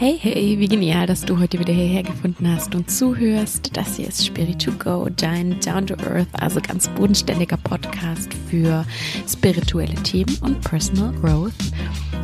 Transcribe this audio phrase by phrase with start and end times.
[0.00, 3.76] Hey, hey, wie genial, dass du heute wieder hierher gefunden hast und zuhörst.
[3.76, 8.86] Das hier ist Spirit to Go, dein Down to Earth, also ganz bodenständiger Podcast für
[9.28, 11.50] spirituelle Themen und Personal Growth.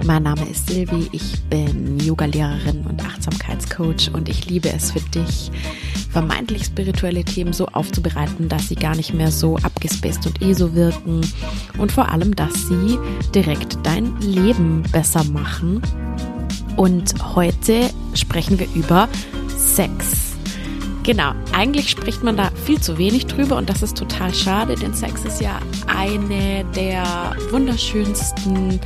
[0.05, 5.50] Mein Name ist Silvi, ich bin Yoga-Lehrerin und Achtsamkeitscoach und ich liebe es für dich,
[6.11, 10.77] vermeintlich spirituelle Themen so aufzubereiten, dass sie gar nicht mehr so abgespaced und eh so
[10.77, 11.22] wirken
[11.79, 12.98] und vor allem, dass sie
[13.34, 15.82] direkt dein Leben besser machen
[16.77, 19.09] und heute sprechen wir über
[19.56, 20.32] Sex.
[21.02, 24.95] Genau, eigentlich spricht man da viel zu wenig drüber und das ist total schade, denn
[24.95, 28.80] Sex ist ja eine der wunderschönsten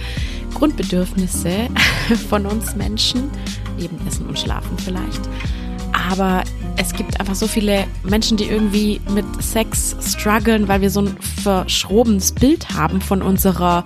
[0.55, 1.69] Grundbedürfnisse
[2.29, 3.31] von uns Menschen,
[3.79, 5.21] neben Essen und Schlafen vielleicht.
[6.11, 6.43] Aber
[6.79, 11.17] es gibt einfach so viele Menschen, die irgendwie mit Sex strugglen, weil wir so ein
[11.43, 13.85] verschrobenes Bild haben von unserer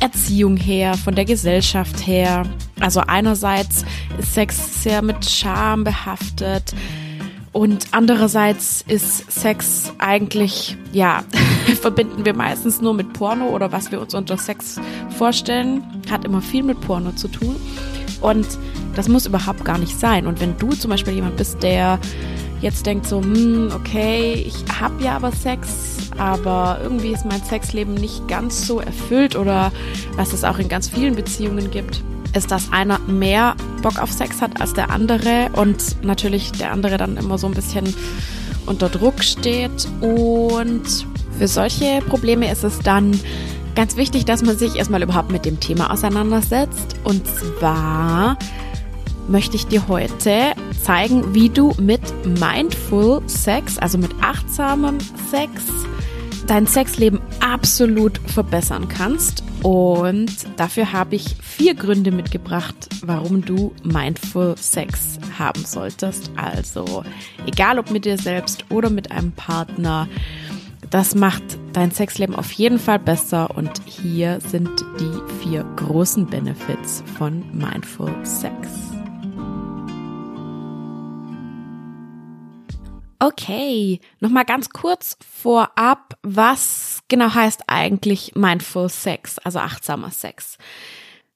[0.00, 2.44] Erziehung her, von der Gesellschaft her.
[2.80, 3.84] Also einerseits
[4.18, 6.74] ist Sex sehr mit Scham behaftet
[7.52, 11.24] und andererseits ist Sex eigentlich, ja,
[11.80, 14.80] verbinden wir meistens nur mit Porno oder was wir uns unter Sex
[15.16, 17.56] vorstellen, hat immer viel mit Porno zu tun.
[18.20, 18.46] Und
[18.98, 20.26] das muss überhaupt gar nicht sein.
[20.26, 22.00] Und wenn du zum Beispiel jemand bist, der
[22.60, 27.94] jetzt denkt so, hm, okay, ich habe ja aber Sex, aber irgendwie ist mein Sexleben
[27.94, 29.70] nicht ganz so erfüllt oder
[30.16, 32.02] was es auch in ganz vielen Beziehungen gibt,
[32.34, 36.96] ist, dass einer mehr Bock auf Sex hat als der andere und natürlich der andere
[36.96, 37.94] dann immer so ein bisschen
[38.66, 39.86] unter Druck steht.
[40.00, 41.06] Und
[41.38, 43.18] für solche Probleme ist es dann
[43.76, 46.96] ganz wichtig, dass man sich erstmal überhaupt mit dem Thema auseinandersetzt.
[47.04, 48.36] Und zwar
[49.28, 52.00] möchte ich dir heute zeigen, wie du mit
[52.40, 54.98] Mindful Sex, also mit achtsamem
[55.30, 55.62] Sex,
[56.46, 59.44] dein Sexleben absolut verbessern kannst.
[59.62, 66.30] Und dafür habe ich vier Gründe mitgebracht, warum du Mindful Sex haben solltest.
[66.36, 67.04] Also,
[67.46, 70.08] egal ob mit dir selbst oder mit einem Partner,
[70.90, 71.42] das macht
[71.72, 73.50] dein Sexleben auf jeden Fall besser.
[73.56, 74.70] Und hier sind
[75.00, 78.87] die vier großen Benefits von Mindful Sex.
[83.20, 90.56] Okay, nochmal ganz kurz vorab, was genau heißt eigentlich Mindful Sex, also achtsamer Sex?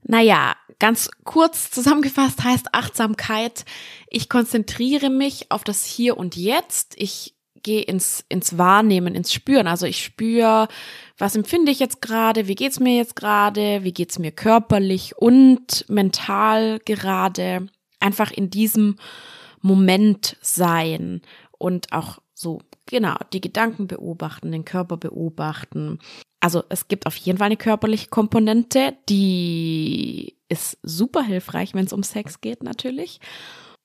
[0.05, 3.65] Naja, ganz kurz zusammengefasst heißt Achtsamkeit,
[4.09, 9.67] ich konzentriere mich auf das Hier und Jetzt, ich gehe ins, ins Wahrnehmen, ins Spüren.
[9.67, 10.69] Also ich spüre,
[11.19, 15.85] was empfinde ich jetzt gerade, wie geht's mir jetzt gerade, wie geht's mir körperlich und
[15.89, 17.69] mental gerade.
[18.01, 18.97] Einfach in diesem
[19.61, 21.23] Moment sein
[21.63, 26.01] und auch so, genau, die Gedanken beobachten, den Körper beobachten.
[26.41, 31.93] Also es gibt auf jeden Fall eine körperliche Komponente, die ist super hilfreich, wenn es
[31.93, 33.21] um Sex geht natürlich.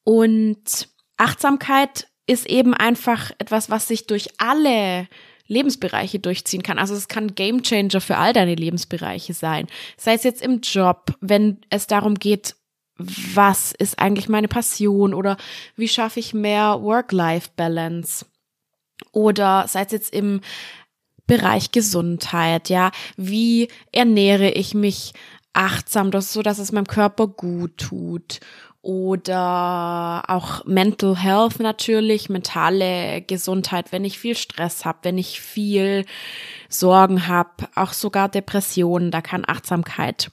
[0.04, 5.08] Und Achtsamkeit ist eben einfach etwas, was sich durch alle
[5.46, 6.80] Lebensbereiche durchziehen kann.
[6.80, 9.68] Also es kann Game Changer für all deine Lebensbereiche sein.
[9.98, 12.56] Sei es jetzt im Job, wenn es darum geht,
[12.97, 15.38] was ist eigentlich meine Passion oder
[15.75, 18.25] wie schaffe ich mehr Work-Life-Balance?
[19.12, 20.41] Oder sei es jetzt im
[21.28, 25.13] Bereich Gesundheit, ja, wie ernähre ich mich
[25.53, 28.40] achtsam, das so, dass es meinem Körper gut tut?
[28.81, 36.06] Oder auch Mental Health natürlich, mentale Gesundheit, wenn ich viel Stress habe, wenn ich viel
[36.69, 40.31] Sorgen habe, auch sogar Depressionen, da kann Achtsamkeit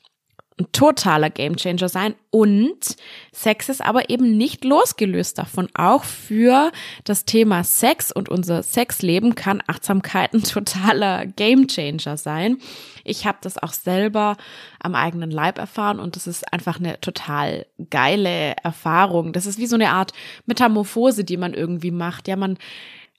[0.61, 2.97] ein totaler Gamechanger sein und
[3.33, 5.69] Sex ist aber eben nicht losgelöst davon.
[5.75, 6.71] Auch für
[7.03, 12.59] das Thema Sex und unser Sexleben kann Achtsamkeit ein totaler Gamechanger sein.
[13.03, 14.37] Ich habe das auch selber
[14.81, 19.33] am eigenen Leib erfahren und das ist einfach eine total geile Erfahrung.
[19.33, 20.13] Das ist wie so eine Art
[20.47, 22.29] Metamorphose, die man irgendwie macht.
[22.29, 22.59] Ja, man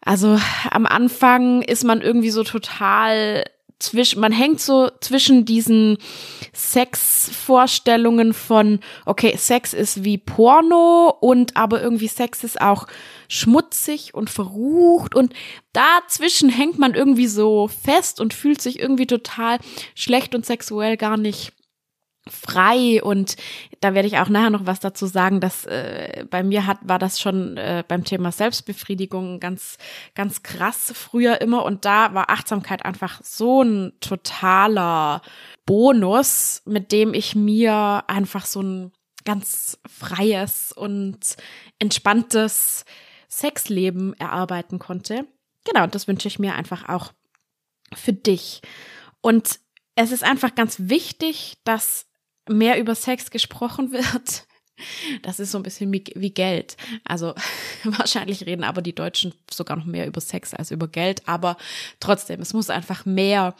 [0.05, 3.43] also am Anfang ist man irgendwie so total
[3.79, 5.97] zwischen, man hängt so zwischen diesen
[6.53, 12.87] Sexvorstellungen von, okay, Sex ist wie Porno und aber irgendwie Sex ist auch
[13.27, 15.33] schmutzig und verrucht und
[15.73, 19.59] dazwischen hängt man irgendwie so fest und fühlt sich irgendwie total
[19.93, 21.51] schlecht und sexuell gar nicht
[22.27, 23.35] frei und
[23.85, 26.97] da werde ich auch nachher noch was dazu sagen, dass äh, bei mir hat war
[26.97, 29.77] das schon äh, beim Thema Selbstbefriedigung ganz
[30.15, 35.21] ganz krass früher immer und da war Achtsamkeit einfach so ein totaler
[35.67, 38.91] Bonus, mit dem ich mir einfach so ein
[39.23, 41.19] ganz freies und
[41.77, 42.85] entspanntes
[43.29, 45.27] Sexleben erarbeiten konnte.
[45.63, 47.11] Genau, und das wünsche ich mir einfach auch
[47.93, 48.61] für dich.
[49.21, 49.59] Und
[49.93, 52.07] es ist einfach ganz wichtig, dass
[52.47, 54.45] mehr über Sex gesprochen wird.
[55.21, 56.75] Das ist so ein bisschen wie, Geld.
[57.05, 57.33] Also
[57.85, 61.27] wahrscheinlich reden aber die Deutschen sogar noch mehr über Sex als über Geld.
[61.27, 61.57] Aber
[61.99, 63.55] trotzdem, es muss einfach mehr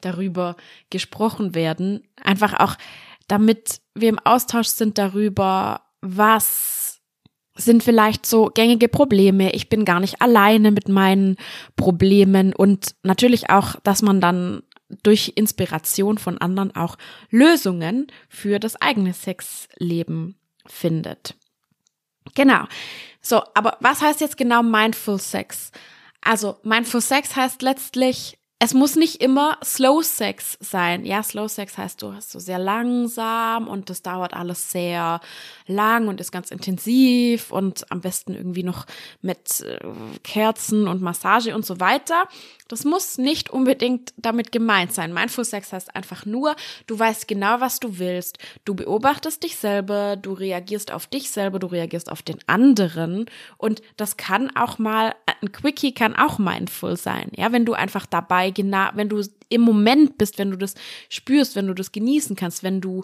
[0.00, 0.56] darüber
[0.90, 2.02] gesprochen werden.
[2.22, 2.76] Einfach auch,
[3.28, 7.00] damit wir im Austausch sind darüber, was
[7.54, 9.52] sind vielleicht so gängige Probleme.
[9.52, 11.36] Ich bin gar nicht alleine mit meinen
[11.76, 14.62] Problemen und natürlich auch, dass man dann
[15.02, 16.96] durch Inspiration von anderen auch
[17.30, 20.36] Lösungen für das eigene Sexleben
[20.66, 21.34] findet.
[22.34, 22.64] Genau.
[23.20, 25.72] So, aber was heißt jetzt genau Mindful Sex?
[26.20, 31.04] Also, Mindful Sex heißt letztlich, es muss nicht immer Slow Sex sein.
[31.04, 35.20] Ja, Slow Sex heißt, du hast so sehr langsam und das dauert alles sehr
[35.66, 38.86] lang und ist ganz intensiv und am besten irgendwie noch
[39.20, 39.78] mit äh,
[40.22, 42.28] Kerzen und Massage und so weiter.
[42.68, 45.12] Das muss nicht unbedingt damit gemeint sein.
[45.12, 46.56] Mindful Sex heißt einfach nur,
[46.86, 48.38] du weißt genau, was du willst.
[48.64, 53.26] Du beobachtest dich selber, du reagierst auf dich selber, du reagierst auf den anderen.
[53.56, 57.30] Und das kann auch mal, ein Quickie kann auch mindful sein.
[57.36, 60.74] Ja, wenn du einfach dabei genau, wenn du im Moment bist, wenn du das
[61.08, 63.02] spürst, wenn du das genießen kannst, wenn du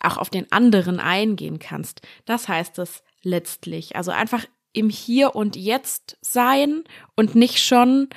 [0.00, 2.02] auch auf den anderen eingehen kannst.
[2.24, 3.96] Das heißt es letztlich.
[3.96, 6.84] Also einfach im Hier und Jetzt sein
[7.14, 8.08] und nicht schon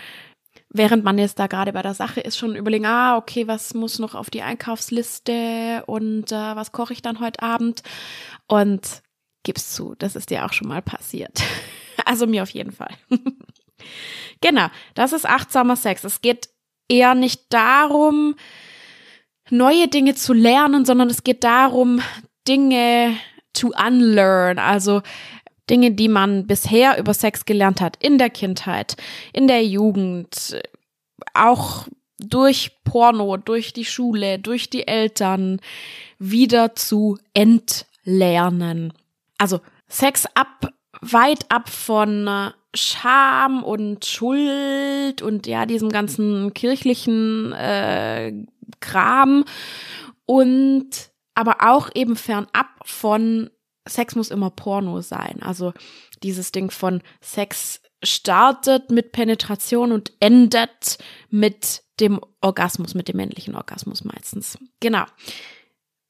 [0.78, 4.00] während man jetzt da gerade bei der Sache ist, schon überlegen, ah, okay, was muss
[4.00, 7.82] noch auf die Einkaufsliste und äh, was koche ich dann heute Abend?
[8.48, 9.02] Und
[9.44, 11.42] gib's zu, das ist dir auch schon mal passiert.
[12.06, 12.94] also mir auf jeden Fall.
[14.42, 16.04] genau, das ist achtsamer Sex.
[16.04, 16.50] Es geht
[16.88, 18.36] eher nicht darum,
[19.50, 22.02] neue Dinge zu lernen, sondern es geht darum,
[22.48, 23.18] Dinge
[23.54, 25.02] to unlearn, also
[25.70, 28.98] Dinge, die man bisher über Sex gelernt hat, in der Kindheit,
[29.34, 30.62] in der Jugend,
[31.34, 31.88] auch
[32.20, 35.60] durch Porno, durch die Schule, durch die Eltern,
[36.20, 38.94] wieder zu entlernen.
[39.38, 40.70] Also Sex ab,
[41.02, 48.34] weit ab von Scham und Schuld und ja, diesem ganzen kirchlichen äh,
[48.80, 49.46] Kram
[50.26, 53.50] und aber auch eben fernab von
[53.88, 55.42] Sex muss immer Porno sein.
[55.42, 55.74] Also
[56.24, 60.98] dieses Ding von Sex startet mit Penetration und endet
[61.30, 64.58] mit dem Orgasmus, mit dem männlichen Orgasmus meistens.
[64.80, 65.06] Genau.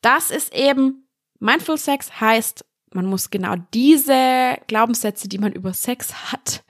[0.02, 1.08] Das ist eben
[1.40, 2.66] Mindful Sex heißt,
[2.96, 6.64] man muss genau diese Glaubenssätze, die man über Sex hat,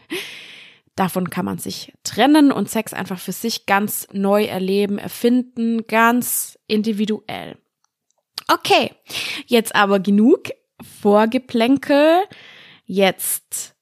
[0.96, 6.58] davon kann man sich trennen und Sex einfach für sich ganz neu erleben, erfinden, ganz
[6.68, 7.58] individuell.
[8.48, 8.92] Okay,
[9.46, 10.50] jetzt aber genug
[11.02, 12.24] Vorgeplänkel.
[12.86, 13.76] Jetzt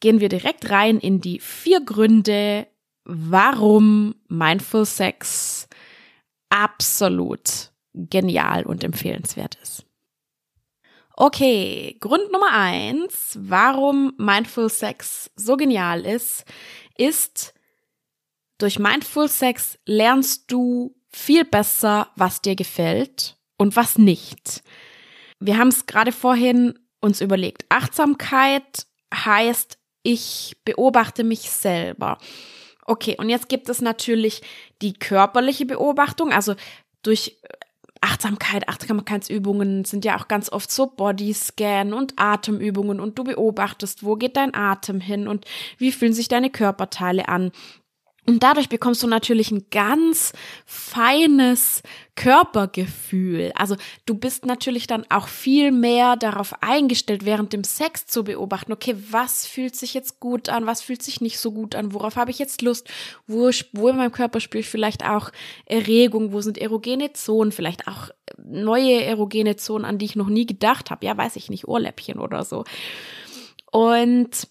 [0.00, 2.66] gehen wir direkt rein in die vier Gründe,
[3.04, 5.68] warum Mindful Sex
[6.50, 9.83] absolut genial und empfehlenswert ist.
[11.16, 16.44] Okay, Grund Nummer eins, warum Mindful Sex so genial ist,
[16.96, 17.54] ist,
[18.58, 24.64] durch Mindful Sex lernst du viel besser, was dir gefällt und was nicht.
[25.38, 27.64] Wir haben es gerade vorhin uns überlegt.
[27.68, 32.18] Achtsamkeit heißt, ich beobachte mich selber.
[32.86, 34.42] Okay, und jetzt gibt es natürlich
[34.82, 36.56] die körperliche Beobachtung, also
[37.02, 37.38] durch
[38.04, 44.16] Achtsamkeit, Achtsamkeitsübungen sind ja auch ganz oft so Bodyscan und Atemübungen und du beobachtest, wo
[44.16, 45.46] geht dein Atem hin und
[45.78, 47.50] wie fühlen sich deine Körperteile an.
[48.26, 50.32] Und dadurch bekommst du natürlich ein ganz
[50.64, 51.82] feines
[52.16, 53.52] Körpergefühl.
[53.54, 53.76] Also
[54.06, 58.96] du bist natürlich dann auch viel mehr darauf eingestellt, während dem Sex zu beobachten, okay,
[59.10, 62.30] was fühlt sich jetzt gut an, was fühlt sich nicht so gut an, worauf habe
[62.30, 62.88] ich jetzt Lust,
[63.26, 65.30] wo, wo in meinem Körper spüre ich vielleicht auch
[65.66, 68.08] Erregung, wo sind erogene Zonen, vielleicht auch
[68.42, 72.18] neue erogene Zonen, an die ich noch nie gedacht habe, ja, weiß ich nicht, Ohrläppchen
[72.18, 72.64] oder so.
[73.70, 74.48] Und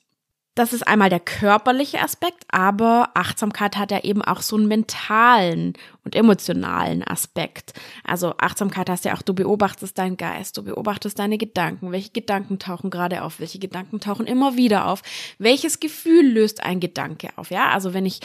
[0.55, 5.73] das ist einmal der körperliche Aspekt, aber Achtsamkeit hat ja eben auch so einen mentalen
[6.03, 7.73] und emotionalen Aspekt.
[8.03, 11.91] Also Achtsamkeit heißt ja auch, du beobachtest deinen Geist, du beobachtest deine Gedanken.
[11.91, 13.39] Welche Gedanken tauchen gerade auf?
[13.39, 15.01] Welche Gedanken tauchen immer wieder auf?
[15.39, 17.49] Welches Gefühl löst ein Gedanke auf?
[17.49, 18.21] Ja, also wenn ich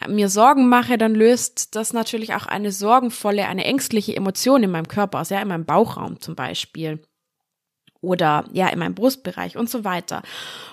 [0.00, 4.70] äh, mir Sorgen mache, dann löst das natürlich auch eine sorgenvolle, eine ängstliche Emotion in
[4.70, 7.00] meinem Körper aus, ja, in meinem Bauchraum zum Beispiel
[8.02, 10.22] oder ja in meinem Brustbereich und so weiter.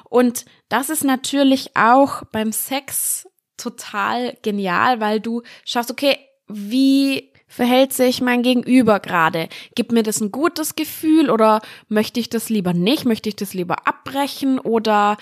[0.09, 6.17] Und das ist natürlich auch beim Sex total genial, weil du schaust, okay,
[6.47, 9.49] wie verhält sich mein Gegenüber gerade?
[9.75, 13.05] Gibt mir das ein gutes Gefühl oder möchte ich das lieber nicht?
[13.05, 15.17] Möchte ich das lieber abbrechen oder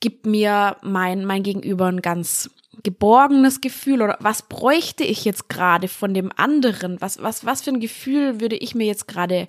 [0.00, 2.50] gibt mir mein, mein Gegenüber ein ganz
[2.82, 7.00] geborgenes Gefühl oder was bräuchte ich jetzt gerade von dem anderen?
[7.00, 9.48] Was, was, was für ein Gefühl würde ich mir jetzt gerade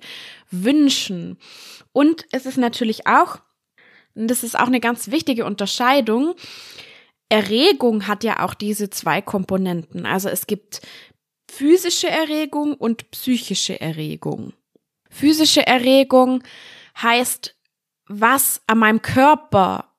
[0.50, 1.38] wünschen?
[1.92, 3.40] Und es ist natürlich auch,
[4.14, 6.34] und das ist auch eine ganz wichtige Unterscheidung,
[7.28, 10.04] Erregung hat ja auch diese zwei Komponenten.
[10.04, 10.82] Also es gibt
[11.50, 14.52] physische Erregung und psychische Erregung.
[15.10, 16.42] Physische Erregung
[17.00, 17.56] heißt,
[18.06, 19.91] was an meinem Körper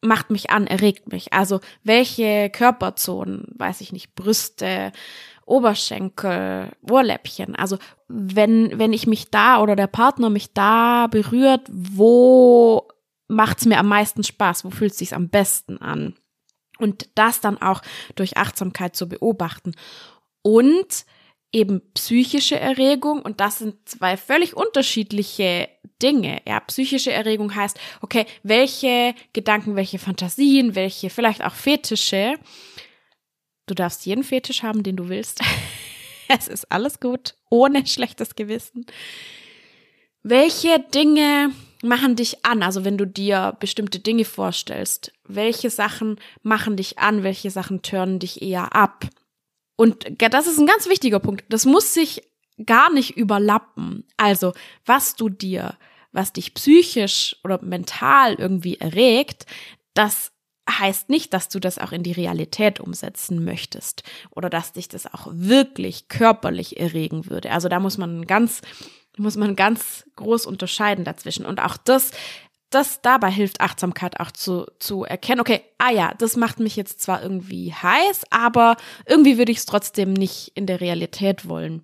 [0.00, 1.32] macht mich an, erregt mich.
[1.32, 4.92] Also welche Körperzonen, weiß ich nicht, Brüste,
[5.44, 7.56] Oberschenkel, Ohrläppchen.
[7.56, 12.86] Also wenn, wenn ich mich da oder der Partner mich da berührt, wo
[13.28, 14.64] macht's mir am meisten Spaß?
[14.64, 16.14] Wo fühlt sich am besten an?
[16.78, 17.82] Und das dann auch
[18.14, 19.72] durch Achtsamkeit zu beobachten.
[20.42, 21.04] Und
[21.52, 25.68] eben psychische Erregung und das sind zwei völlig unterschiedliche
[26.02, 26.42] Dinge.
[26.46, 32.34] Ja, psychische Erregung heißt, okay, welche Gedanken, welche Fantasien, welche vielleicht auch Fetische.
[33.66, 35.40] Du darfst jeden Fetisch haben, den du willst.
[36.28, 38.86] es ist alles gut, ohne schlechtes Gewissen.
[40.22, 41.52] Welche Dinge
[41.82, 42.62] machen dich an?
[42.62, 48.18] Also wenn du dir bestimmte Dinge vorstellst, welche Sachen machen dich an, welche Sachen turnen
[48.18, 49.06] dich eher ab?
[49.78, 51.44] Und das ist ein ganz wichtiger Punkt.
[51.50, 52.22] Das muss sich
[52.66, 54.04] gar nicht überlappen.
[54.16, 54.52] Also,
[54.84, 55.78] was du dir,
[56.10, 59.46] was dich psychisch oder mental irgendwie erregt,
[59.94, 60.32] das
[60.68, 65.06] heißt nicht, dass du das auch in die Realität umsetzen möchtest oder dass dich das
[65.06, 67.52] auch wirklich körperlich erregen würde.
[67.52, 68.62] Also da muss man ganz,
[69.16, 71.46] muss man ganz groß unterscheiden dazwischen.
[71.46, 72.10] Und auch das
[72.70, 77.00] das dabei hilft Achtsamkeit auch zu, zu erkennen, okay, ah ja, das macht mich jetzt
[77.00, 81.82] zwar irgendwie heiß, aber irgendwie würde ich es trotzdem nicht in der Realität wollen.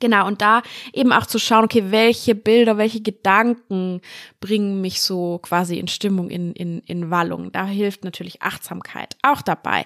[0.00, 4.00] Genau, und da eben auch zu schauen, okay, welche Bilder, welche Gedanken
[4.40, 7.52] bringen mich so quasi in Stimmung, in, in, in Wallung.
[7.52, 9.84] Da hilft natürlich Achtsamkeit auch dabei.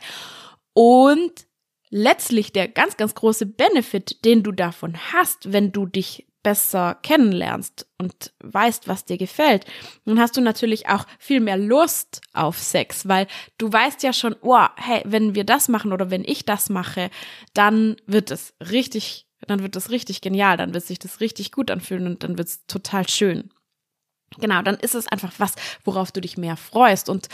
[0.73, 1.47] Und
[1.91, 7.87] letztlich der ganz, ganz große Benefit, den du davon hast, wenn du dich besser kennenlernst
[7.99, 9.66] und weißt, was dir gefällt,
[10.04, 13.26] dann hast du natürlich auch viel mehr Lust auf Sex, weil
[13.59, 17.11] du weißt ja schon, oh, hey, wenn wir das machen oder wenn ich das mache,
[17.54, 21.71] dann wird es richtig, dann wird es richtig genial, dann wird sich das richtig gut
[21.71, 23.50] anfühlen und dann wird es total schön.
[24.38, 25.54] Genau, dann ist es einfach was,
[25.85, 27.28] worauf du dich mehr freust und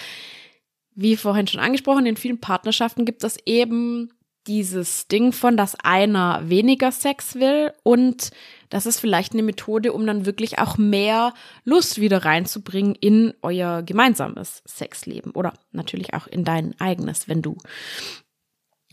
[0.94, 4.12] wie vorhin schon angesprochen, in vielen Partnerschaften gibt es eben
[4.47, 8.31] dieses Ding von, dass einer weniger Sex will und
[8.71, 11.33] das ist vielleicht eine Methode, um dann wirklich auch mehr
[11.65, 17.57] Lust wieder reinzubringen in euer gemeinsames Sexleben oder natürlich auch in dein eigenes, wenn du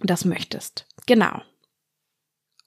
[0.01, 0.85] das möchtest.
[1.05, 1.41] Genau.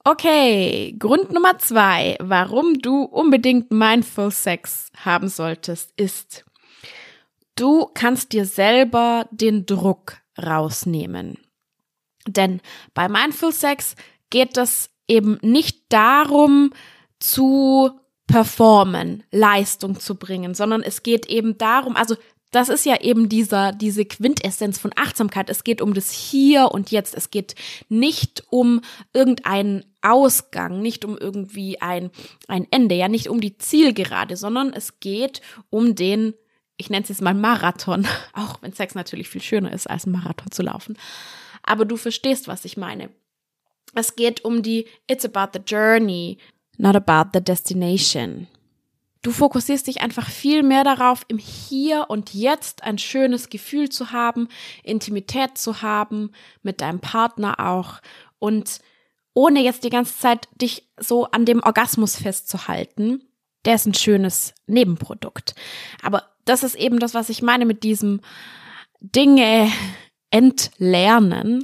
[0.04, 6.44] Okay, Grund Nummer zwei, warum du unbedingt Mindful Sex haben solltest, ist,
[7.56, 11.38] du kannst dir selber den Druck rausnehmen.
[12.26, 12.60] Denn
[12.94, 13.96] bei Mindful Sex
[14.30, 16.72] geht es eben nicht darum,
[17.18, 17.90] zu
[18.26, 22.16] performen, Leistung zu bringen, sondern es geht eben darum, also
[22.50, 25.50] das ist ja eben dieser, diese Quintessenz von Achtsamkeit.
[25.50, 27.16] Es geht um das Hier und Jetzt.
[27.16, 27.56] Es geht
[27.88, 28.80] nicht um
[29.12, 32.10] irgendeinen Ausgang, nicht um irgendwie ein,
[32.46, 36.34] ein Ende, ja, nicht um die Zielgerade, sondern es geht um den,
[36.76, 40.52] ich nenne es jetzt mal Marathon, auch wenn Sex natürlich viel schöner ist, als Marathon
[40.52, 40.96] zu laufen
[41.64, 43.10] aber du verstehst, was ich meine.
[43.94, 46.38] Es geht um die It's about the journey,
[46.78, 48.48] not about the destination.
[49.22, 54.12] Du fokussierst dich einfach viel mehr darauf, im Hier und Jetzt ein schönes Gefühl zu
[54.12, 54.48] haben,
[54.82, 58.02] Intimität zu haben, mit deinem Partner auch
[58.38, 58.80] und
[59.32, 63.22] ohne jetzt die ganze Zeit dich so an dem Orgasmus festzuhalten.
[63.64, 65.54] Der ist ein schönes Nebenprodukt.
[66.02, 68.20] Aber das ist eben das, was ich meine mit diesem
[69.00, 69.70] Dinge
[70.34, 71.62] entlernen,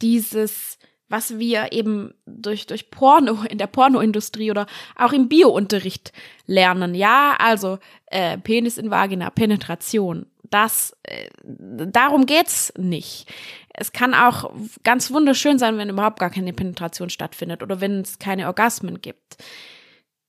[0.00, 0.78] dieses,
[1.10, 4.66] was wir eben durch, durch Porno, in der Pornoindustrie oder
[4.96, 6.10] auch im Biounterricht
[6.46, 6.94] lernen.
[6.94, 10.24] Ja, also äh, Penis in Vagina, Penetration.
[10.44, 13.30] Das, äh, darum geht's nicht.
[13.74, 14.50] Es kann auch
[14.82, 19.36] ganz wunderschön sein, wenn überhaupt gar keine Penetration stattfindet oder wenn es keine Orgasmen gibt.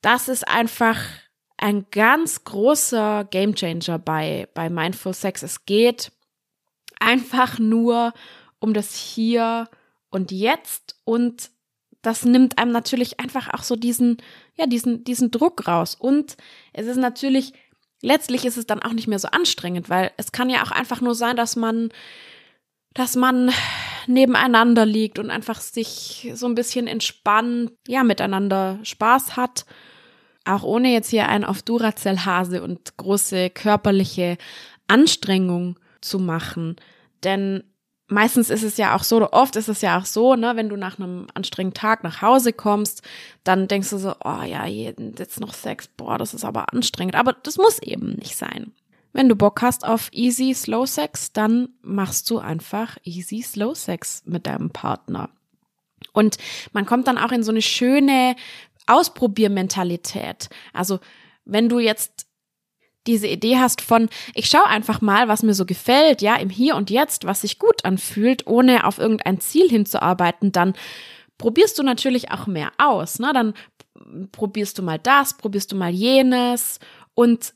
[0.02, 0.98] Das ist einfach
[1.56, 5.42] ein ganz großer Gamechanger bei, bei Mindful Sex.
[5.42, 6.12] Es geht
[7.02, 8.14] einfach nur
[8.60, 9.70] um das Hier
[10.10, 11.52] und Jetzt und
[12.02, 14.18] das nimmt einem natürlich einfach auch so diesen,
[14.56, 15.96] ja, diesen, diesen Druck raus.
[15.96, 16.36] Und
[16.74, 17.54] es ist natürlich,
[18.02, 21.02] letztlich ist es dann auch nicht mehr so anstrengend, weil es kann ja auch einfach
[21.02, 21.90] nur sein, dass man,
[22.94, 23.52] dass man
[24.08, 29.66] nebeneinander liegt und einfach sich so ein bisschen entspannt, ja, miteinander Spaß hat.
[30.44, 34.40] Auch ohne jetzt hier einen auf Duracell-Hase und große körperliche
[34.88, 36.76] Anstrengung zu machen.
[37.24, 37.64] Denn
[38.08, 40.70] meistens ist es ja auch so, oder oft ist es ja auch so, ne, wenn
[40.70, 43.02] du nach einem anstrengenden Tag nach Hause kommst,
[43.44, 47.16] dann denkst du so, oh ja, jetzt noch Sex, boah, das ist aber anstrengend.
[47.16, 48.74] Aber das muss eben nicht sein.
[49.14, 54.24] Wenn du Bock hast auf easy slow Sex, dann machst du einfach easy slow Sex
[54.26, 55.30] mit deinem Partner.
[56.14, 56.38] Und
[56.74, 58.36] man kommt dann auch in so eine schöne
[58.88, 60.50] Ausprobiermentalität.
[60.74, 61.00] Also,
[61.46, 62.28] wenn du jetzt
[63.08, 66.76] diese Idee hast von, ich schaue einfach mal, was mir so gefällt, ja, im Hier
[66.76, 70.74] und Jetzt, was sich gut anfühlt, ohne auf irgendein Ziel hinzuarbeiten, dann
[71.38, 73.20] probierst du natürlich auch mehr aus.
[73.20, 73.32] Ne?
[73.34, 73.54] Dann
[74.32, 76.80] probierst du mal das, probierst du mal jenes
[77.14, 77.54] und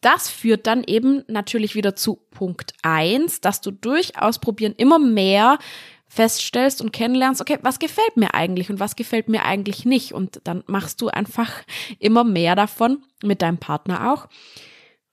[0.00, 5.58] das führt dann eben natürlich wieder zu Punkt eins, dass du durch Ausprobieren immer mehr
[6.06, 10.12] feststellst und kennenlernst, okay, was gefällt mir eigentlich und was gefällt mir eigentlich nicht.
[10.12, 11.52] Und dann machst du einfach
[11.98, 14.28] immer mehr davon, mit deinem Partner auch,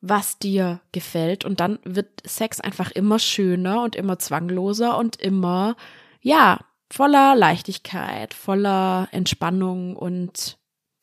[0.02, 1.46] was dir gefällt.
[1.46, 5.76] Und dann wird Sex einfach immer schöner und immer zwangloser und immer,
[6.22, 6.60] ja,
[6.92, 10.58] voller Leichtigkeit, voller Entspannung und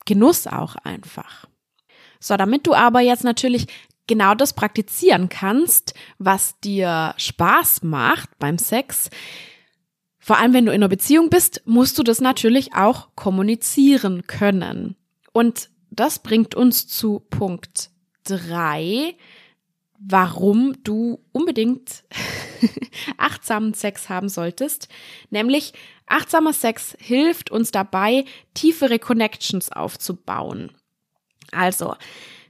[0.04, 1.46] Genuss auch einfach.
[2.20, 3.66] So, damit du aber jetzt natürlich
[4.06, 9.10] genau das praktizieren kannst, was dir Spaß macht beim Sex,
[10.18, 14.96] vor allem wenn du in einer Beziehung bist, musst du das natürlich auch kommunizieren können.
[15.32, 17.91] Und das bringt uns zu Punkt
[18.24, 19.14] drei,
[19.98, 22.04] warum du unbedingt
[23.18, 24.88] achtsamen Sex haben solltest.
[25.30, 25.72] Nämlich
[26.06, 28.24] achtsamer Sex hilft uns dabei,
[28.54, 30.72] tiefere Connections aufzubauen.
[31.52, 31.94] Also,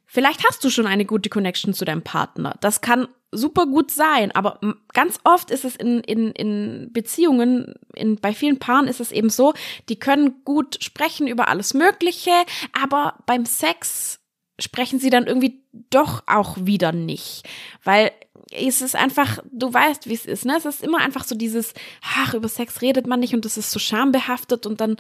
[0.07, 2.57] vielleicht hast du schon eine gute Connection zu deinem Partner.
[2.61, 4.61] Das kann super gut sein, aber
[4.93, 9.31] ganz oft ist es in, in, in Beziehungen, in, bei vielen Paaren ist es eben
[9.31, 9.55] so,
[9.88, 12.31] die können gut sprechen über alles Mögliche,
[12.73, 14.22] aber beim Sex
[14.62, 17.49] sprechen sie dann irgendwie doch auch wieder nicht,
[17.85, 18.12] weil
[18.50, 20.57] es ist einfach, du weißt, wie es ist, ne?
[20.57, 23.71] Es ist immer einfach so dieses, ach, über Sex redet man nicht und das ist
[23.71, 24.97] so schambehaftet und dann,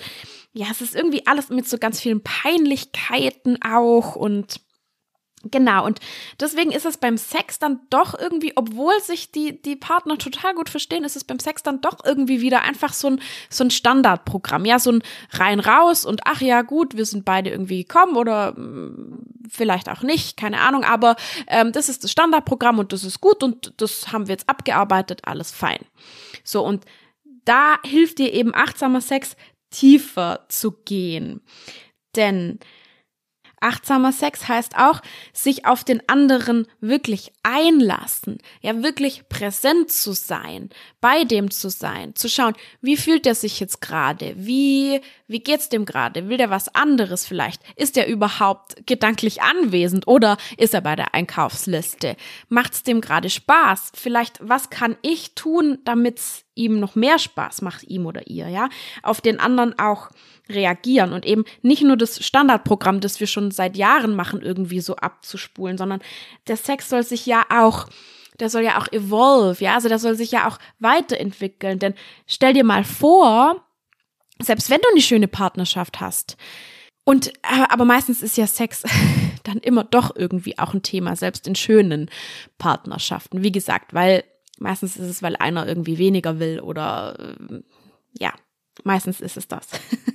[0.52, 4.60] ja, es ist irgendwie alles mit so ganz vielen Peinlichkeiten auch und
[5.50, 5.98] Genau, und
[6.38, 10.68] deswegen ist es beim Sex dann doch irgendwie, obwohl sich die, die Partner total gut
[10.68, 14.64] verstehen, ist es beim Sex dann doch irgendwie wieder einfach so ein, so ein Standardprogramm.
[14.64, 18.52] Ja, so ein rein raus und ach ja, gut, wir sind beide irgendwie gekommen oder
[18.52, 21.16] mm, vielleicht auch nicht, keine Ahnung, aber
[21.48, 25.22] ähm, das ist das Standardprogramm und das ist gut und das haben wir jetzt abgearbeitet,
[25.24, 25.80] alles fein.
[26.44, 26.84] So, und
[27.44, 29.36] da hilft dir eben achtsamer Sex
[29.70, 31.40] tiefer zu gehen.
[32.14, 32.60] Denn
[33.62, 35.00] Achtsamer Sex heißt auch,
[35.32, 40.70] sich auf den anderen wirklich einlassen, ja wirklich präsent zu sein,
[41.00, 45.00] bei dem zu sein, zu schauen, wie fühlt er sich jetzt gerade, wie
[45.32, 50.36] wie geht's dem gerade, will der was anderes vielleicht, ist er überhaupt gedanklich anwesend oder
[50.58, 52.16] ist er bei der Einkaufsliste,
[52.48, 57.84] macht's dem gerade Spaß, vielleicht was kann ich tun, damit's ihm noch mehr Spaß macht,
[57.84, 58.68] ihm oder ihr, ja,
[59.02, 60.10] auf den anderen auch
[60.48, 64.96] reagieren und eben nicht nur das Standardprogramm, das wir schon seit Jahren machen, irgendwie so
[64.96, 66.00] abzuspulen, sondern
[66.48, 67.86] der Sex soll sich ja auch
[68.40, 71.94] der soll ja auch evolve, ja, also der soll sich ja auch weiterentwickeln, denn
[72.26, 73.62] stell dir mal vor,
[74.40, 76.38] selbst wenn du eine schöne Partnerschaft hast,
[77.04, 78.84] und äh, aber meistens ist ja Sex
[79.44, 82.10] dann immer doch irgendwie auch ein Thema, selbst in schönen
[82.58, 83.42] Partnerschaften.
[83.42, 84.24] Wie gesagt, weil
[84.62, 87.62] meistens ist es, weil einer irgendwie weniger will oder äh,
[88.18, 88.32] ja,
[88.84, 89.68] Meistens ist es das.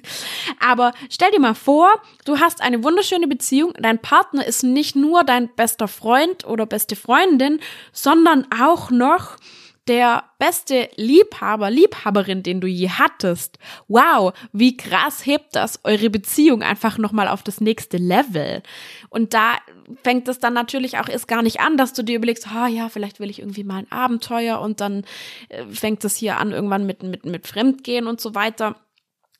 [0.59, 1.89] Aber stell dir mal vor,
[2.25, 6.95] du hast eine wunderschöne Beziehung, dein Partner ist nicht nur dein bester Freund oder beste
[6.95, 7.59] Freundin,
[7.93, 9.37] sondern auch noch
[9.87, 13.57] der beste Liebhaber, Liebhaberin, den du je hattest.
[13.87, 18.61] Wow, wie krass hebt das eure Beziehung einfach nochmal auf das nächste Level.
[19.09, 19.57] Und da
[20.03, 22.67] fängt es dann natürlich auch erst gar nicht an, dass du dir überlegst, ah oh
[22.67, 25.05] ja, vielleicht will ich irgendwie mal ein Abenteuer und dann
[25.49, 28.75] äh, fängt es hier an irgendwann mit, mit, mit Fremdgehen und so weiter.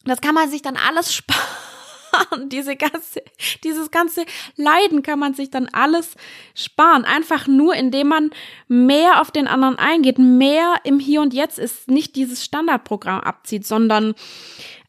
[0.06, 1.77] Das kann man sich dann alles sparen
[2.48, 3.22] diese ganze,
[3.64, 4.26] dieses ganze
[4.56, 6.16] Leiden kann man sich dann alles
[6.56, 7.06] sparen.
[7.06, 8.32] Einfach nur, indem man
[8.68, 13.66] mehr auf den anderen eingeht, mehr im Hier und Jetzt ist, nicht dieses Standardprogramm abzieht,
[13.66, 14.14] sondern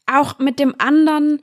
[0.05, 1.41] auch mit dem anderen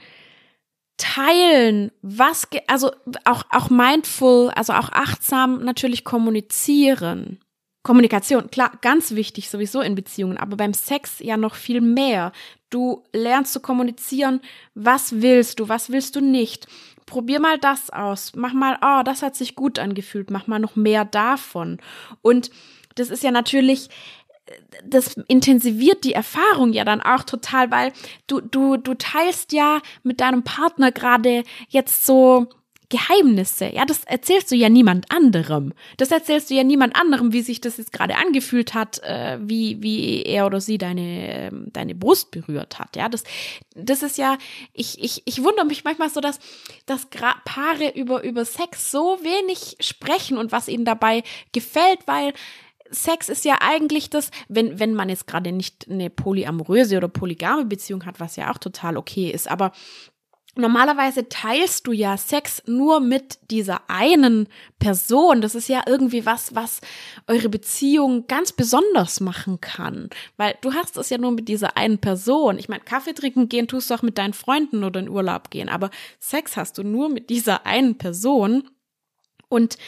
[0.97, 2.91] teilen, was, also
[3.25, 7.39] auch, auch mindful, also auch achtsam natürlich kommunizieren.
[7.87, 12.33] Kommunikation, klar, ganz wichtig sowieso in Beziehungen, aber beim Sex ja noch viel mehr.
[12.69, 14.41] Du lernst zu kommunizieren,
[14.75, 16.67] was willst du, was willst du nicht.
[17.07, 18.33] Probier mal das aus.
[18.35, 20.33] Mach mal, oh, das hat sich gut angefühlt.
[20.33, 21.79] Mach mal noch mehr davon.
[22.23, 22.51] Und
[22.97, 23.89] das ist ja natürlich,
[24.85, 27.93] das intensiviert die Erfahrung ja dann auch total, weil
[28.27, 32.49] du, du, du teilst ja mit deinem Partner gerade jetzt so
[32.89, 35.73] Geheimnisse, ja, das erzählst du ja niemand anderem.
[35.97, 39.83] Das erzählst du ja niemand anderem, wie sich das jetzt gerade angefühlt hat, äh, wie,
[39.83, 43.09] wie er oder sie deine, äh, deine Brust berührt hat, ja.
[43.09, 43.25] Das,
[43.75, 44.39] das ist ja,
[44.73, 46.39] ich, ich, ich wundere mich manchmal so, dass,
[46.87, 52.33] dass Paare über, über Sex so wenig sprechen und was ihnen dabei gefällt, weil
[52.91, 57.65] Sex ist ja eigentlich das, wenn, wenn man jetzt gerade nicht eine polyamoröse oder polygame
[57.65, 59.73] Beziehung hat, was ja auch total okay ist, aber
[60.57, 65.41] normalerweise teilst du ja Sex nur mit dieser einen Person.
[65.41, 66.81] Das ist ja irgendwie was, was
[67.27, 70.11] eure Beziehung ganz besonders machen kann.
[70.37, 72.59] Weil du hast es ja nur mit dieser einen Person.
[72.59, 75.69] Ich meine, Kaffee trinken gehen tust du auch mit deinen Freunden oder in Urlaub gehen.
[75.69, 78.69] Aber Sex hast du nur mit dieser einen Person.
[79.49, 79.79] Und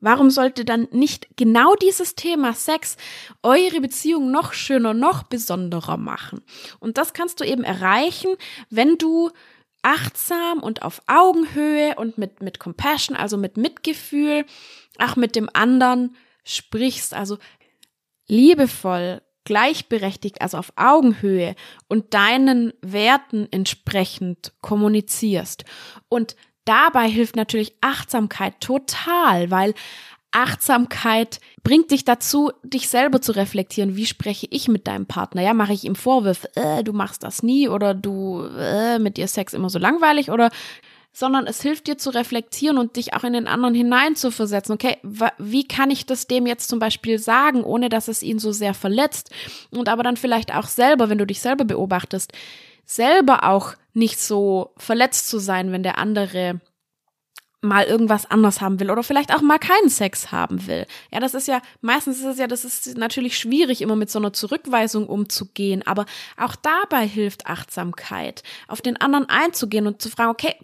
[0.00, 2.96] Warum sollte dann nicht genau dieses Thema Sex
[3.42, 6.42] eure Beziehung noch schöner, noch besonderer machen?
[6.78, 8.36] Und das kannst du eben erreichen,
[8.70, 9.30] wenn du
[9.82, 14.44] achtsam und auf Augenhöhe und mit, mit Compassion, also mit Mitgefühl,
[14.98, 17.38] auch mit dem anderen sprichst, also
[18.26, 21.54] liebevoll, gleichberechtigt, also auf Augenhöhe
[21.88, 25.64] und deinen Werten entsprechend kommunizierst.
[26.08, 29.74] Und dabei hilft natürlich Achtsamkeit total, weil
[30.30, 33.96] Achtsamkeit bringt dich dazu, dich selber zu reflektieren.
[33.96, 35.42] Wie spreche ich mit deinem Partner?
[35.42, 39.28] Ja, mache ich ihm Vorwürfe, äh, du machst das nie oder du äh, mit dir
[39.28, 40.50] Sex immer so langweilig oder
[41.12, 44.74] sondern es hilft dir zu reflektieren und dich auch in den anderen hineinzuversetzen.
[44.74, 44.98] Okay,
[45.38, 48.74] wie kann ich das dem jetzt zum Beispiel sagen, ohne dass es ihn so sehr
[48.74, 49.30] verletzt?
[49.70, 52.32] Und aber dann vielleicht auch selber, wenn du dich selber beobachtest,
[52.84, 56.60] selber auch nicht so verletzt zu sein, wenn der andere
[57.68, 60.86] mal irgendwas anders haben will oder vielleicht auch mal keinen Sex haben will.
[61.12, 64.18] Ja, das ist ja, meistens ist es ja, das ist natürlich schwierig, immer mit so
[64.18, 70.30] einer Zurückweisung umzugehen, aber auch dabei hilft Achtsamkeit, auf den anderen einzugehen und zu fragen,
[70.30, 70.54] okay,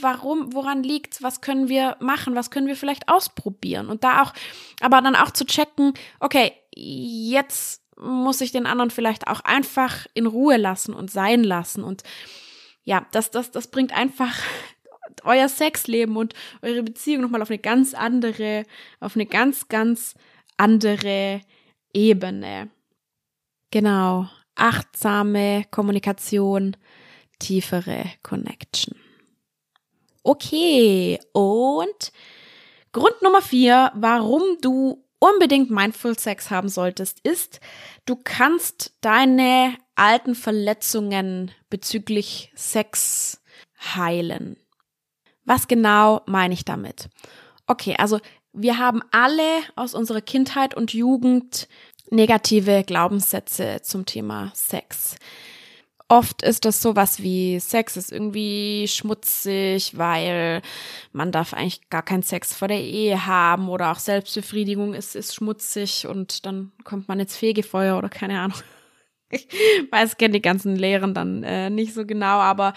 [0.00, 3.88] warum, woran liegt's, was können wir machen, was können wir vielleicht ausprobieren?
[3.88, 4.32] Und da auch,
[4.80, 10.26] aber dann auch zu checken, okay, jetzt muss ich den anderen vielleicht auch einfach in
[10.26, 11.84] Ruhe lassen und sein lassen.
[11.84, 12.02] Und
[12.84, 14.34] ja, das, das, das bringt einfach
[15.24, 18.64] euer Sexleben und eure Beziehung nochmal auf eine ganz andere,
[19.00, 20.14] auf eine ganz, ganz
[20.56, 21.40] andere
[21.92, 22.70] Ebene.
[23.70, 24.28] Genau.
[24.54, 26.76] Achtsame Kommunikation,
[27.38, 28.96] tiefere Connection.
[30.22, 31.18] Okay.
[31.32, 32.12] Und
[32.92, 37.60] Grund Nummer vier, warum du unbedingt Mindful Sex haben solltest, ist,
[38.06, 43.40] du kannst deine alten Verletzungen bezüglich Sex
[43.94, 44.56] heilen.
[45.44, 47.08] Was genau meine ich damit?
[47.66, 48.20] Okay, also
[48.52, 51.68] wir haben alle aus unserer Kindheit und Jugend
[52.10, 55.16] negative Glaubenssätze zum Thema Sex.
[56.08, 60.60] Oft ist das sowas wie Sex ist irgendwie schmutzig, weil
[61.12, 65.34] man darf eigentlich gar keinen Sex vor der Ehe haben oder auch Selbstbefriedigung ist, ist
[65.34, 68.58] schmutzig und dann kommt man ins Fegefeuer oder keine Ahnung.
[69.34, 69.48] Ich
[69.90, 72.74] weiß, kenne die ganzen Lehren dann äh, nicht so genau, aber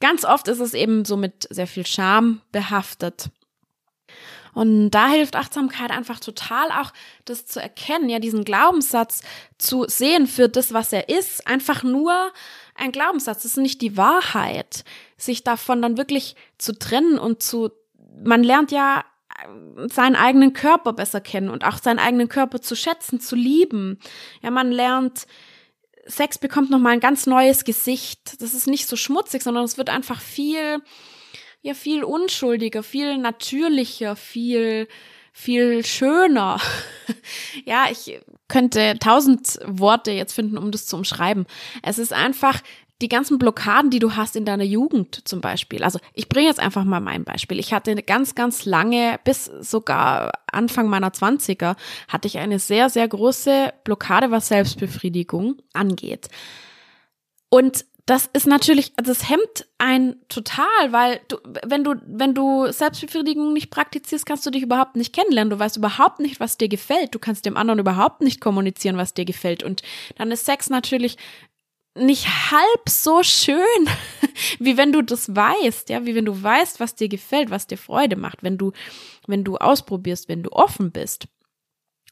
[0.00, 3.30] Ganz oft ist es eben so mit sehr viel Scham behaftet.
[4.56, 6.92] Und da hilft Achtsamkeit einfach total auch,
[7.26, 9.22] das zu erkennen, ja, diesen Glaubenssatz
[9.58, 12.32] zu sehen für das, was er ist, einfach nur
[12.74, 14.84] ein Glaubenssatz, das ist nicht die Wahrheit.
[15.18, 17.70] Sich davon dann wirklich zu trennen und zu,
[18.24, 19.04] man lernt ja
[19.92, 23.98] seinen eigenen Körper besser kennen und auch seinen eigenen Körper zu schätzen, zu lieben.
[24.42, 25.26] Ja, man lernt
[26.06, 28.40] Sex bekommt nochmal ein ganz neues Gesicht.
[28.40, 30.78] Das ist nicht so schmutzig, sondern es wird einfach viel,
[31.62, 34.88] ja, viel unschuldiger, viel natürlicher, viel,
[35.32, 36.60] viel schöner.
[37.64, 41.46] ja, ich könnte tausend Worte jetzt finden, um das zu umschreiben.
[41.82, 42.60] Es ist einfach
[43.02, 45.84] die ganzen Blockaden, die du hast in deiner Jugend zum Beispiel.
[45.84, 47.58] Also ich bringe jetzt einfach mal mein Beispiel.
[47.58, 51.76] Ich hatte ganz, ganz lange, bis sogar Anfang meiner Zwanziger,
[52.08, 56.28] hatte ich eine sehr, sehr große Blockade, was Selbstbefriedigung angeht.
[57.50, 62.70] Und das ist natürlich, also das hemmt ein total, weil du, wenn du, wenn du
[62.70, 65.50] Selbstbefriedigung nicht praktizierst, kannst du dich überhaupt nicht kennenlernen.
[65.50, 67.14] Du weißt überhaupt nicht, was dir gefällt.
[67.16, 69.64] Du kannst dem anderen überhaupt nicht kommunizieren, was dir gefällt.
[69.64, 69.82] Und
[70.16, 71.16] dann ist Sex natürlich
[71.96, 73.56] nicht halb so schön,
[74.58, 77.78] wie wenn du das weißt, ja, wie wenn du weißt, was dir gefällt, was dir
[77.78, 78.72] Freude macht, wenn du,
[79.26, 81.28] wenn du ausprobierst, wenn du offen bist.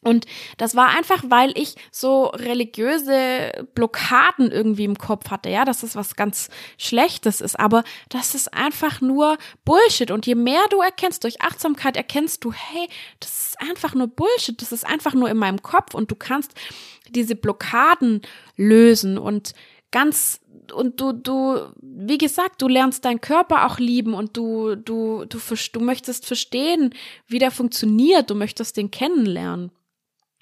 [0.05, 0.27] Und
[0.59, 5.97] das war einfach, weil ich so religiöse Blockaden irgendwie im Kopf hatte, ja, dass das
[5.97, 7.59] was ganz Schlechtes ist.
[7.59, 10.11] Aber das ist einfach nur Bullshit.
[10.11, 12.87] Und je mehr du erkennst, durch Achtsamkeit erkennst du, hey,
[13.19, 14.61] das ist einfach nur Bullshit.
[14.61, 15.95] Das ist einfach nur in meinem Kopf.
[15.95, 16.53] Und du kannst
[17.09, 18.21] diese Blockaden
[18.57, 19.55] lösen und
[19.95, 20.41] ganz
[20.73, 25.39] und du, du, wie gesagt, du lernst deinen Körper auch lieben und du, du, du,
[25.39, 26.95] du möchtest verstehen,
[27.29, 28.29] wie der funktioniert.
[28.29, 29.71] Du möchtest den kennenlernen.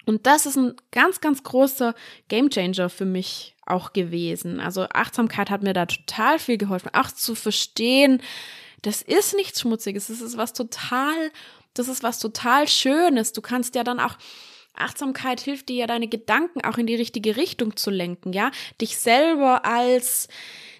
[0.07, 1.93] Und das ist ein ganz, ganz großer
[2.29, 4.59] Gamechanger für mich auch gewesen.
[4.59, 8.21] Also Achtsamkeit hat mir da total viel geholfen, auch zu verstehen,
[8.81, 11.31] das ist nichts Schmutziges, das ist was total,
[11.75, 13.33] das ist was total Schönes.
[13.33, 14.17] Du kannst ja dann auch
[14.75, 18.97] Achtsamkeit hilft dir ja, deine Gedanken auch in die richtige Richtung zu lenken, ja, dich
[18.97, 20.27] selber als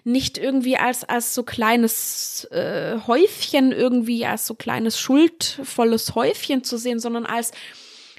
[0.04, 6.76] nicht irgendwie als als so kleines äh, Häufchen irgendwie als so kleines schuldvolles Häufchen zu
[6.76, 7.52] sehen, sondern als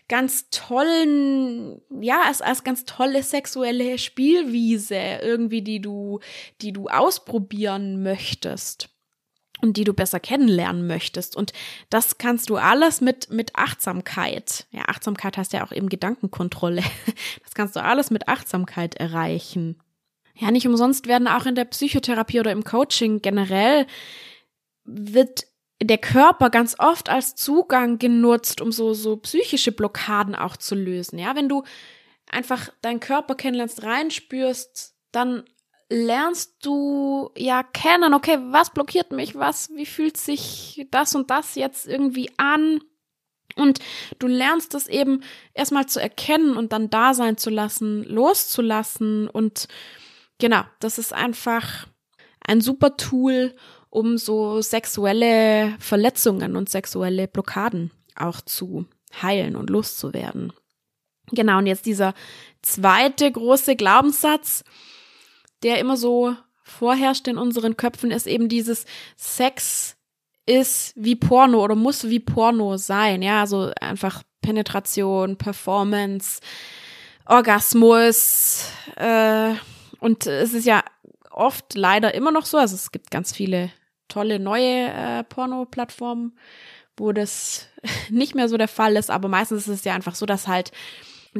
[0.07, 6.19] ganz tollen, ja, als, als ganz tolle sexuelle Spielwiese irgendwie, die du,
[6.61, 8.94] die du ausprobieren möchtest
[9.65, 11.35] und die du besser kennenlernen möchtest.
[11.35, 11.51] Und
[11.89, 14.67] das kannst du alles mit, mit Achtsamkeit.
[14.71, 16.83] Ja, Achtsamkeit heißt ja auch eben Gedankenkontrolle.
[17.43, 19.79] Das kannst du alles mit Achtsamkeit erreichen.
[20.35, 23.87] Ja, nicht umsonst werden auch in der Psychotherapie oder im Coaching generell
[24.83, 25.45] wird
[25.81, 31.17] der Körper ganz oft als Zugang genutzt, um so, so psychische Blockaden auch zu lösen.
[31.17, 31.63] Ja, wenn du
[32.29, 35.43] einfach deinen Körper kennenlernst, reinspürst, dann
[35.89, 41.55] lernst du ja kennen, okay, was blockiert mich, was, wie fühlt sich das und das
[41.55, 42.79] jetzt irgendwie an?
[43.55, 43.79] Und
[44.19, 45.21] du lernst das eben
[45.53, 49.29] erstmal zu erkennen und dann da sein zu lassen, loszulassen.
[49.29, 49.67] Und
[50.39, 51.87] genau, das ist einfach
[52.41, 53.55] ein super Tool,
[53.89, 58.85] um so sexuelle Verletzungen und sexuelle Blockaden auch zu
[59.21, 60.51] heilen und loszuwerden.
[61.31, 62.13] Genau, und jetzt dieser
[62.61, 64.63] zweite große Glaubenssatz,
[65.65, 68.85] der immer so vorherrscht in unseren Köpfen, ist eben dieses
[69.17, 69.97] Sex
[70.45, 73.21] ist wie Porno oder muss wie Porno sein.
[73.23, 76.39] Ja, also einfach Penetration, Performance,
[77.25, 78.69] Orgasmus.
[78.95, 79.55] Äh,
[79.99, 80.83] und es ist ja
[81.31, 82.57] oft leider immer noch so.
[82.57, 83.71] Also es gibt ganz viele
[84.07, 86.37] tolle neue äh, Porno-Plattformen,
[86.95, 87.67] wo das
[88.09, 90.71] nicht mehr so der Fall ist, aber meistens ist es ja einfach so, dass halt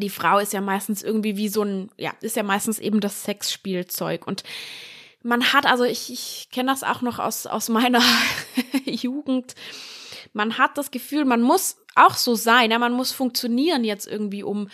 [0.02, 3.24] die Frau ist ja meistens irgendwie wie so ein, ja, ist ja meistens eben das
[3.24, 4.28] Sexspielzeug.
[4.28, 4.44] Und
[5.24, 8.02] man hat, also ich, ich kenne das auch noch aus, aus meiner
[8.86, 9.56] Jugend,
[10.36, 14.44] man hat das Gefühl, man muss auch so sein, ja, man muss funktionieren jetzt irgendwie,
[14.44, 14.68] um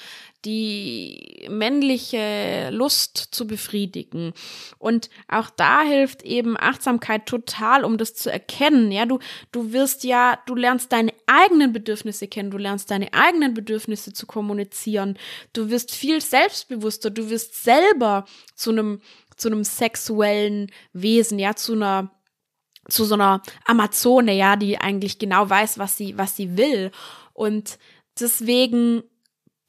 [0.43, 4.33] die männliche Lust zu befriedigen.
[4.79, 8.91] Und auch da hilft eben Achtsamkeit total, um das zu erkennen.
[8.91, 9.19] Ja, du,
[9.51, 14.25] du wirst ja, du lernst deine eigenen Bedürfnisse kennen, du lernst deine eigenen Bedürfnisse zu
[14.25, 15.15] kommunizieren.
[15.53, 18.99] Du wirst viel selbstbewusster, du wirst selber zu einem,
[19.37, 22.09] zu einem sexuellen Wesen, ja, zu einer
[22.87, 26.91] zu so einer Amazone, ja, die eigentlich genau weiß, was sie, was sie will.
[27.33, 27.77] Und
[28.19, 29.03] deswegen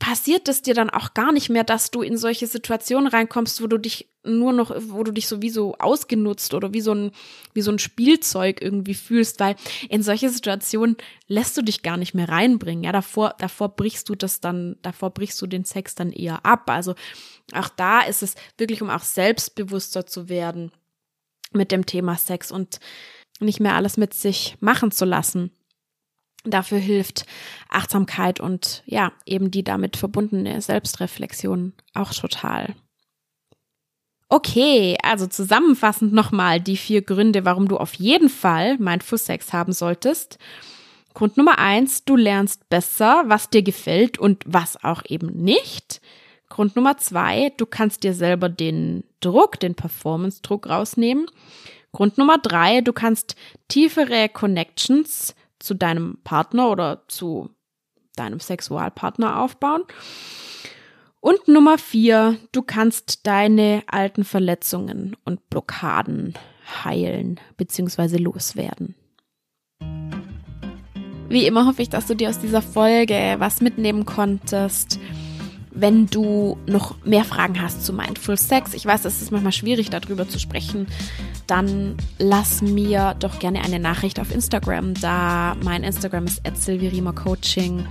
[0.02, 3.68] passiert es dir dann auch gar nicht mehr, dass du in solche Situationen reinkommst, wo
[3.68, 7.12] du dich nur noch, wo du dich sowieso ausgenutzt oder wie so ein,
[7.54, 9.54] wie so ein Spielzeug irgendwie fühlst, weil
[9.88, 10.96] in solche Situationen
[11.28, 12.82] lässt du dich gar nicht mehr reinbringen.
[12.82, 16.68] Ja, davor, davor brichst du das dann, davor brichst du den Sex dann eher ab.
[16.68, 16.96] Also
[17.52, 20.72] auch da ist es wirklich, um auch selbstbewusster zu werden
[21.54, 22.80] mit dem Thema Sex und
[23.40, 25.50] nicht mehr alles mit sich machen zu lassen.
[26.44, 27.24] Dafür hilft
[27.68, 32.74] Achtsamkeit und ja, eben die damit verbundene Selbstreflexion auch total.
[34.28, 39.72] Okay, also zusammenfassend nochmal die vier Gründe, warum du auf jeden Fall Mindful Sex haben
[39.72, 40.38] solltest.
[41.14, 46.00] Grund Nummer eins, du lernst besser, was dir gefällt und was auch eben nicht.
[46.52, 51.24] Grund Nummer zwei, du kannst dir selber den Druck, den Performance-Druck rausnehmen.
[51.92, 53.36] Grund Nummer drei, du kannst
[53.68, 57.48] tiefere Connections zu deinem Partner oder zu
[58.16, 59.84] deinem Sexualpartner aufbauen.
[61.20, 66.34] Und Nummer vier, du kannst deine alten Verletzungen und Blockaden
[66.84, 68.18] heilen bzw.
[68.18, 68.94] loswerden.
[71.30, 74.98] Wie immer hoffe ich, dass du dir aus dieser Folge was mitnehmen konntest.
[75.74, 79.88] Wenn du noch mehr Fragen hast zu Mindful Sex, ich weiß, es ist manchmal schwierig,
[79.88, 80.86] darüber zu sprechen,
[81.46, 85.56] dann lass mir doch gerne eine Nachricht auf Instagram da.
[85.64, 86.42] Mein Instagram ist
[87.14, 87.86] Coaching.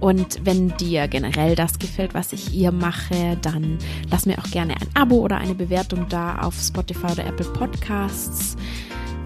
[0.00, 3.78] Und wenn dir generell das gefällt, was ich hier mache, dann
[4.10, 8.56] lass mir auch gerne ein Abo oder eine Bewertung da auf Spotify oder Apple Podcasts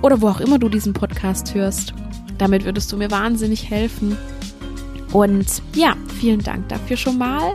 [0.02, 1.94] oder wo auch immer du diesen Podcast hörst.
[2.36, 4.18] Damit würdest du mir wahnsinnig helfen.
[5.14, 7.54] Und ja, vielen Dank dafür schon mal.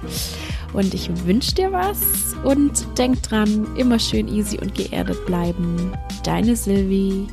[0.74, 2.00] Und ich wünsche dir was
[2.44, 5.92] und denk dran, immer schön easy und geerdet bleiben.
[6.24, 7.28] Deine Sylvie.